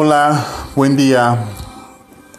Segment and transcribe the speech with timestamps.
[0.00, 0.46] Hola,
[0.76, 1.44] buen día.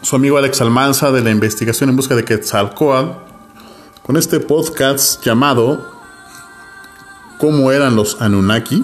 [0.00, 3.18] Su amigo Alex Almanza de la investigación en busca de Quetzalcoatl
[4.02, 5.86] con este podcast llamado
[7.38, 8.82] ¿Cómo eran los Anunnaki?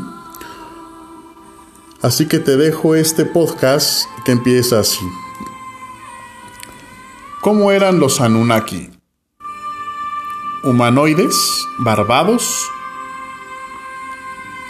[2.03, 5.07] Así que te dejo este podcast que empieza así.
[7.41, 8.91] ¿Cómo eran los Anunnaki?
[10.65, 12.69] ¿Humanoides, barbados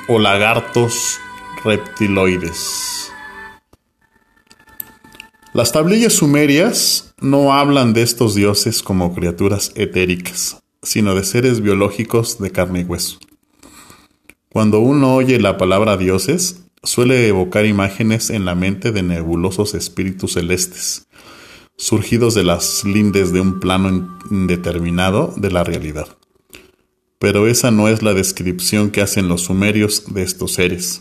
[0.06, 1.18] o lagartos
[1.64, 2.95] reptiloides?
[5.56, 12.38] Las tablillas sumerias no hablan de estos dioses como criaturas etéricas, sino de seres biológicos
[12.38, 13.18] de carne y hueso.
[14.50, 20.34] Cuando uno oye la palabra dioses, suele evocar imágenes en la mente de nebulosos espíritus
[20.34, 21.06] celestes,
[21.78, 26.18] surgidos de las lindes de un plano indeterminado de la realidad.
[27.18, 31.00] Pero esa no es la descripción que hacen los sumerios de estos seres.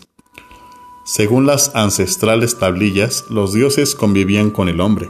[1.05, 5.07] Según las ancestrales tablillas, los dioses convivían con el hombre,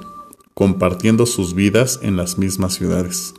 [0.54, 3.34] compartiendo sus vidas en las mismas ciudades.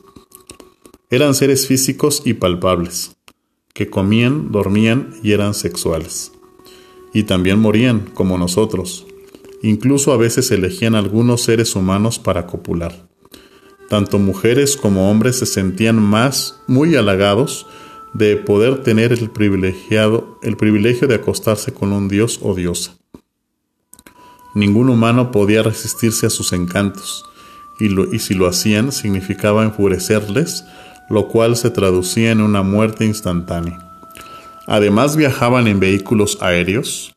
[1.10, 3.14] Eran seres físicos y palpables,
[3.74, 6.32] que comían, dormían y eran sexuales.
[7.12, 9.06] Y también morían, como nosotros.
[9.62, 13.06] Incluso a veces elegían algunos seres humanos para copular.
[13.90, 17.66] Tanto mujeres como hombres se sentían más muy halagados
[18.16, 22.96] de poder tener el, privilegiado, el privilegio de acostarse con un dios o diosa.
[24.54, 27.24] Ningún humano podía resistirse a sus encantos,
[27.78, 30.64] y, y si lo hacían significaba enfurecerles,
[31.10, 33.78] lo cual se traducía en una muerte instantánea.
[34.66, 37.14] Además viajaban en vehículos aéreos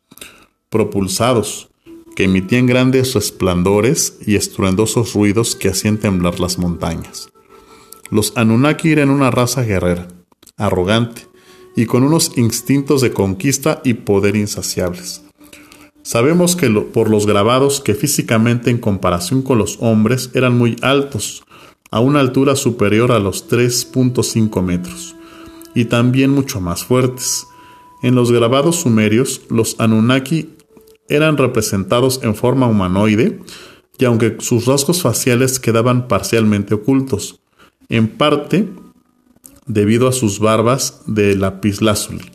[0.70, 1.70] propulsados,
[2.16, 7.30] que emitían grandes resplandores y estruendosos ruidos que hacían temblar las montañas.
[8.12, 10.10] Los Anunnaki eran una raza guerrera,
[10.60, 11.28] arrogante
[11.76, 15.24] y con unos instintos de conquista y poder insaciables.
[16.04, 21.44] Sabemos que por los grabados que físicamente en comparación con los hombres eran muy altos,
[21.92, 25.16] a una altura superior a los 3.5 metros,
[25.74, 27.48] y también mucho más fuertes.
[28.04, 30.50] En los grabados sumerios, los Anunnaki
[31.08, 33.40] eran representados en forma humanoide,
[33.98, 37.42] y aunque sus rasgos faciales quedaban parcialmente ocultos,
[37.90, 38.70] en parte
[39.70, 42.26] debido a sus barbas de lapislázuli.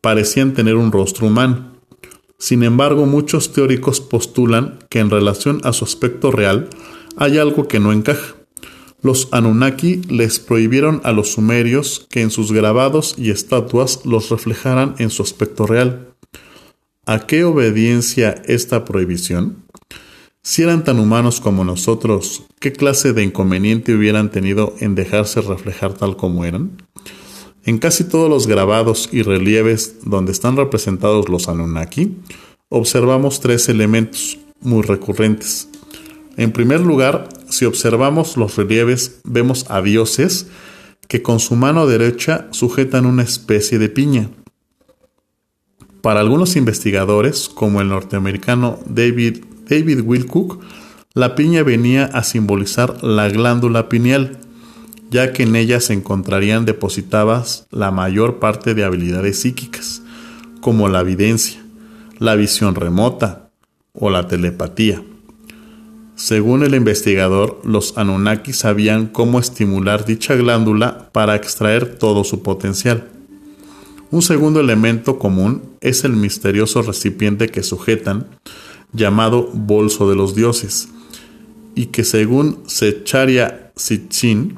[0.00, 1.76] Parecían tener un rostro humano.
[2.38, 6.68] Sin embargo, muchos teóricos postulan que en relación a su aspecto real
[7.16, 8.34] hay algo que no encaja.
[9.02, 14.94] Los Anunnaki les prohibieron a los sumerios que en sus grabados y estatuas los reflejaran
[14.98, 16.14] en su aspecto real.
[17.04, 19.64] ¿A qué obediencia esta prohibición?
[20.46, 25.94] Si eran tan humanos como nosotros, ¿qué clase de inconveniente hubieran tenido en dejarse reflejar
[25.94, 26.82] tal como eran?
[27.64, 32.18] En casi todos los grabados y relieves donde están representados los Anunnaki,
[32.68, 35.70] observamos tres elementos muy recurrentes.
[36.36, 40.48] En primer lugar, si observamos los relieves, vemos a dioses
[41.08, 44.28] que con su mano derecha sujetan una especie de piña.
[46.04, 50.62] Para algunos investigadores, como el norteamericano David David Wilcock,
[51.14, 54.36] la piña venía a simbolizar la glándula pineal,
[55.08, 60.02] ya que en ella se encontrarían depositadas la mayor parte de habilidades psíquicas,
[60.60, 61.64] como la evidencia,
[62.18, 63.48] la visión remota
[63.94, 65.02] o la telepatía.
[66.16, 73.13] Según el investigador, los Anunnaki sabían cómo estimular dicha glándula para extraer todo su potencial.
[74.14, 78.28] Un segundo elemento común es el misterioso recipiente que sujetan,
[78.92, 80.88] llamado Bolso de los Dioses,
[81.74, 84.56] y que según Secharia Sitchin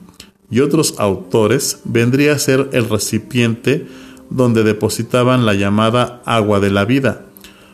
[0.50, 3.86] y otros autores vendría a ser el recipiente
[4.28, 7.24] donde depositaban la llamada agua de la vida,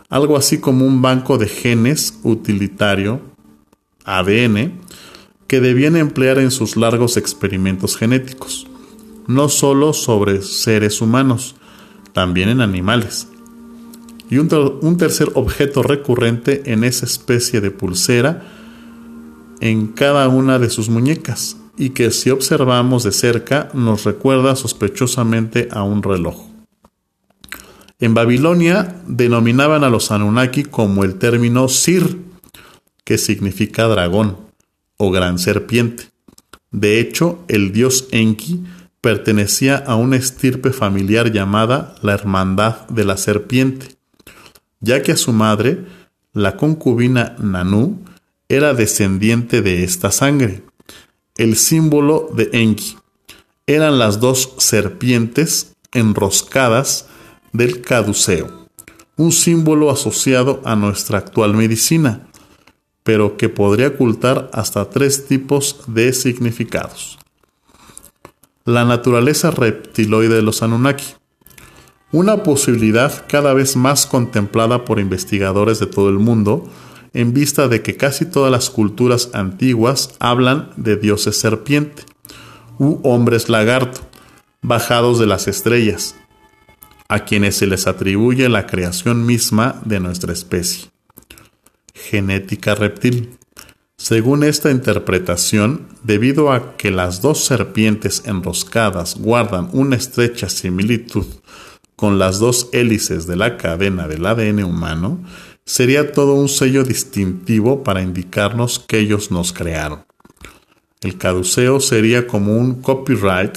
[0.08, 3.22] algo así como un banco de genes utilitario,
[4.04, 4.74] ADN,
[5.48, 8.68] que debían emplear en sus largos experimentos genéticos,
[9.26, 11.56] no solo sobre seres humanos,
[12.12, 13.28] también en animales
[14.32, 18.42] y un, tercer objeto recurrente en esa especie de pulsera
[19.60, 25.68] en cada una de sus muñecas y que si observamos de cerca nos recuerda sospechosamente
[25.70, 26.46] a un reloj.
[28.00, 32.16] En Babilonia denominaban a los Anunnaki como el término Sir,
[33.04, 34.38] que significa dragón
[34.96, 36.04] o gran serpiente.
[36.70, 38.64] De hecho, el dios Enki
[39.02, 44.02] pertenecía a una estirpe familiar llamada la Hermandad de la Serpiente
[44.82, 45.86] ya que a su madre,
[46.34, 48.00] la concubina Nanú,
[48.48, 50.62] era descendiente de esta sangre.
[51.36, 52.98] El símbolo de Enki
[53.66, 57.06] eran las dos serpientes enroscadas
[57.52, 58.66] del caduceo,
[59.16, 62.28] un símbolo asociado a nuestra actual medicina,
[63.04, 67.18] pero que podría ocultar hasta tres tipos de significados.
[68.64, 71.14] La naturaleza reptiloide de los Anunnaki.
[72.12, 76.70] Una posibilidad cada vez más contemplada por investigadores de todo el mundo,
[77.12, 82.04] en vista de que casi todas las culturas antiguas hablan de dioses serpiente
[82.78, 84.00] u hombres lagarto,
[84.60, 86.14] bajados de las estrellas,
[87.08, 90.90] a quienes se les atribuye la creación misma de nuestra especie.
[91.94, 93.38] Genética reptil.
[94.02, 101.24] Según esta interpretación, debido a que las dos serpientes enroscadas guardan una estrecha similitud
[101.94, 105.20] con las dos hélices de la cadena del ADN humano,
[105.64, 110.04] sería todo un sello distintivo para indicarnos que ellos nos crearon.
[111.00, 113.56] El caduceo sería como un copyright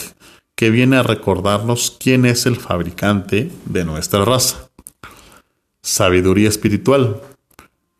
[0.56, 4.69] que viene a recordarnos quién es el fabricante de nuestra raza.
[5.81, 7.19] Sabiduría espiritual.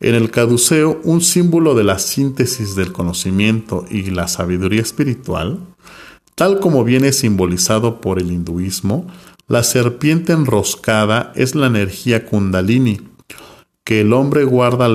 [0.00, 5.60] En el caduceo, un símbolo de la síntesis del conocimiento y la sabiduría espiritual,
[6.34, 9.06] tal como viene simbolizado por el hinduismo,
[9.48, 13.00] la serpiente enroscada es la energía kundalini,
[13.84, 14.88] que el hombre guarda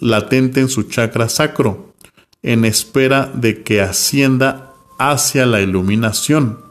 [0.00, 1.94] latente en su chakra sacro,
[2.42, 6.68] en espera de que ascienda hacia la iluminación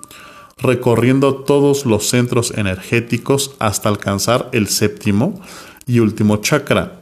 [0.58, 5.40] recorriendo todos los centros energéticos hasta alcanzar el séptimo
[5.86, 6.97] y último chakra,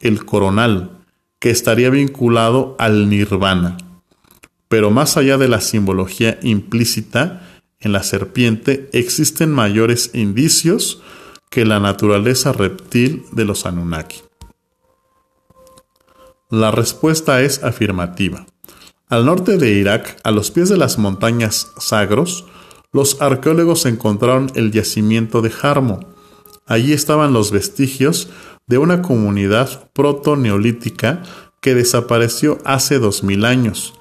[0.00, 0.98] el coronal,
[1.38, 3.76] que estaría vinculado al nirvana.
[4.68, 7.42] Pero más allá de la simbología implícita
[7.80, 11.02] en la serpiente, existen mayores indicios
[11.50, 14.20] que la naturaleza reptil de los Anunnaki.
[16.50, 18.46] La respuesta es afirmativa.
[19.08, 22.46] Al norte de Irak, a los pies de las montañas Sagros,
[22.92, 26.00] los arqueólogos encontraron el yacimiento de Jarmo.
[26.66, 28.28] Allí estaban los vestigios
[28.68, 31.22] de una comunidad proto-neolítica
[31.60, 33.94] que desapareció hace dos mil años,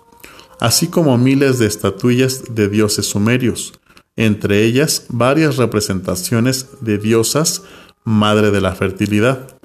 [0.60, 3.80] así como miles de estatuillas de dioses sumerios,
[4.16, 7.64] entre ellas varias representaciones de diosas
[8.04, 9.58] madre de la fertilidad.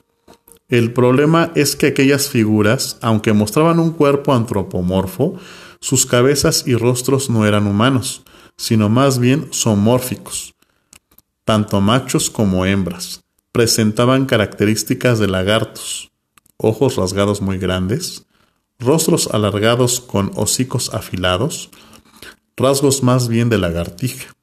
[0.68, 5.36] El problema es que aquellas figuras, aunque mostraban un cuerpo antropomorfo,
[5.80, 8.22] sus cabezas y rostros no eran humanos,
[8.56, 10.54] sino más bien somórficos.
[11.44, 13.22] Tanto machos como hembras
[13.52, 16.10] presentaban características de lagartos,
[16.56, 18.26] ojos rasgados muy grandes,
[18.78, 21.70] rostros alargados con hocicos afilados,
[22.56, 24.34] rasgos más bien de lagartija,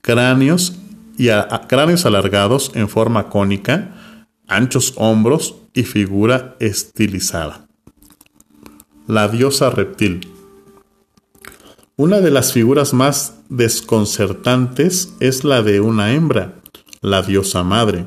[0.00, 0.74] cráneos
[1.16, 1.28] y
[1.68, 7.68] cráneos alargados en forma cónica, anchos hombros y figura estilizada.
[9.06, 10.32] La diosa reptil.
[11.96, 16.54] Una de las figuras más desconcertantes es la de una hembra,
[17.00, 18.06] la diosa madre,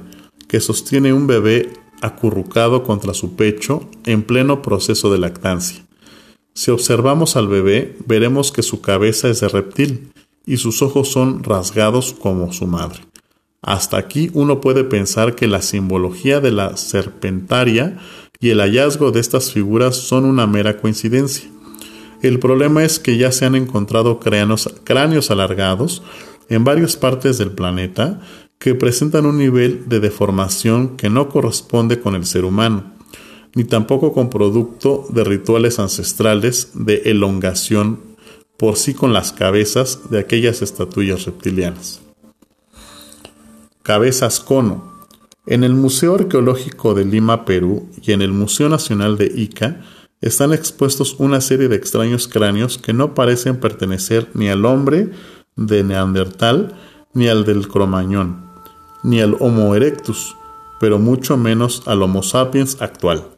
[0.52, 1.72] que sostiene un bebé
[2.02, 5.86] acurrucado contra su pecho en pleno proceso de lactancia.
[6.54, 10.12] Si observamos al bebé, veremos que su cabeza es de reptil
[10.46, 13.00] y sus ojos son rasgados como su madre.
[13.62, 17.98] Hasta aquí uno puede pensar que la simbología de la serpentaria
[18.42, 21.50] y el hallazgo de estas figuras son una mera coincidencia.
[22.22, 26.04] El problema es que ya se han encontrado cráneos, alargados
[26.50, 28.20] en varias partes del planeta
[28.62, 32.94] que presentan un nivel de deformación que no corresponde con el ser humano,
[33.56, 38.00] ni tampoco con producto de rituales ancestrales de elongación
[38.58, 42.02] por sí con las cabezas de aquellas estatuillas reptilianas.
[43.82, 45.08] Cabezas cono.
[45.48, 49.82] En el Museo Arqueológico de Lima, Perú, y en el Museo Nacional de Ica,
[50.22, 55.10] están expuestos una serie de extraños cráneos que no parecen pertenecer ni al hombre
[55.56, 56.76] de Neandertal,
[57.16, 58.51] ni al del Cromañón,
[59.04, 60.36] ni al Homo erectus,
[60.80, 63.38] pero mucho menos al Homo sapiens actual.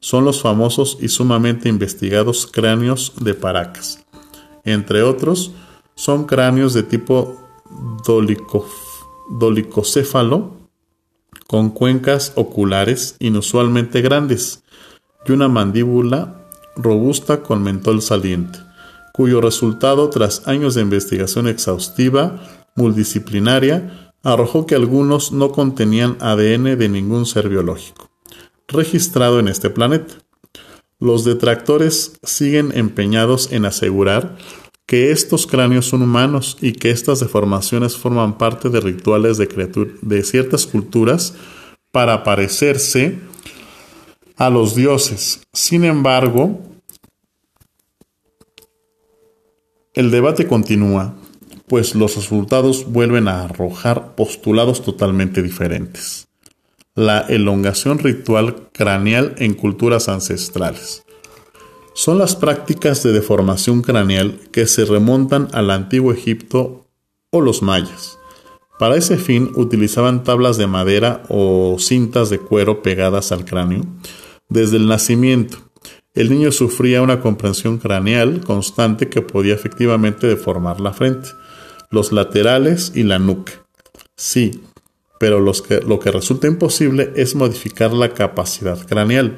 [0.00, 4.04] Son los famosos y sumamente investigados cráneos de Paracas.
[4.64, 5.52] Entre otros,
[5.94, 7.36] son cráneos de tipo
[9.30, 10.56] dolicocéfalo,
[11.46, 14.62] con cuencas oculares inusualmente grandes,
[15.26, 16.44] y una mandíbula
[16.76, 18.58] robusta con mentol saliente,
[19.12, 22.40] cuyo resultado, tras años de investigación exhaustiva,
[22.76, 28.10] multidisciplinaria, arrojó que algunos no contenían ADN de ningún ser biológico,
[28.66, 30.14] registrado en este planeta.
[30.98, 34.36] Los detractores siguen empeñados en asegurar
[34.88, 40.66] que estos cráneos son humanos y que estas deformaciones forman parte de rituales de, ciertas
[40.66, 41.34] culturas
[41.92, 43.18] para parecerse
[44.36, 45.42] a los dioses.
[45.52, 46.62] Sin embargo,
[49.92, 51.14] el debate continúa,
[51.68, 56.28] pues los resultados vuelven a arrojar postulados totalmente diferentes.
[56.98, 61.04] la elongación ritual craneal en culturas ancestrales.
[61.94, 66.86] Son las prácticas de deformación craneal que se remontan al antiguo Egipto
[67.30, 68.18] o los mayas.
[68.80, 73.84] Para ese fin utilizaban tablas de madera o cintas de cuero pegadas al cráneo.
[74.48, 75.58] Desde el nacimiento,
[76.14, 81.28] el niño sufría una comprensión craneal constante que podía efectivamente deformar la frente,
[81.90, 83.52] los laterales y la nuca.
[84.16, 84.62] Sí,
[85.18, 89.36] pero lo que resulta imposible es modificar la capacidad craneal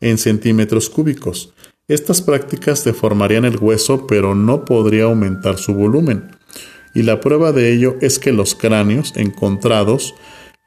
[0.00, 1.54] en centímetros cúbicos.
[1.88, 6.36] Estas prácticas deformarían el hueso, pero no podría aumentar su volumen.
[6.94, 10.14] Y la prueba de ello es que los cráneos encontrados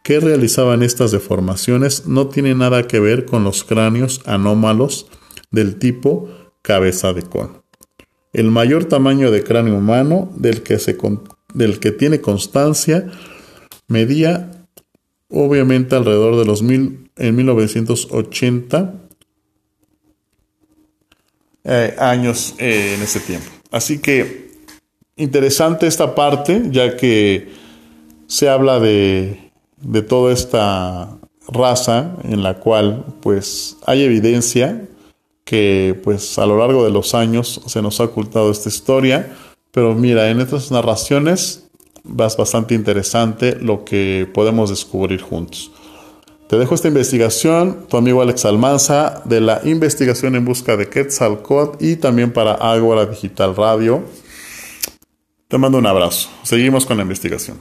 [0.04, 5.08] que realizaban estas deformaciones no tienen nada que ver con los cráneos anómalos
[5.51, 6.30] del tipo
[6.62, 7.65] cabeza de cono.
[8.36, 10.98] El mayor tamaño de cráneo humano del que, se,
[11.54, 13.10] del que tiene constancia
[13.88, 14.51] medía
[15.30, 18.94] obviamente alrededor de los mil, en 1980
[21.63, 23.48] eh, años eh, en ese tiempo.
[23.72, 24.51] Así que
[25.15, 27.48] interesante esta parte, ya que
[28.27, 34.89] se habla de, de toda esta raza en la cual pues hay evidencia
[35.46, 39.34] que pues a lo largo de los años se nos ha ocultado esta historia,
[39.72, 41.68] pero mira, en estas narraciones
[42.04, 45.72] es bastante interesante lo que podemos descubrir juntos.
[46.48, 51.84] Te dejo esta investigación, tu amigo Alex Almanza, de la investigación en busca de Quetzalcoatl
[51.84, 54.04] y también para Ágora Digital Radio.
[55.48, 56.30] Te mando un abrazo.
[56.44, 57.58] Seguimos con la investigación.